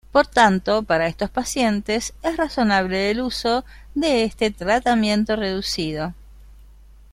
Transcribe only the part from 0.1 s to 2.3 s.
Por tanto, para estos pacientes